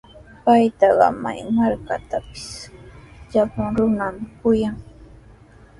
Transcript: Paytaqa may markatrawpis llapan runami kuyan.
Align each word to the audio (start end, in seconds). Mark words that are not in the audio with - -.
Paytaqa 0.45 1.07
may 1.23 1.39
markatrawpis 1.55 2.45
llapan 3.31 3.69
runami 3.77 4.23
kuyan. 4.39 4.77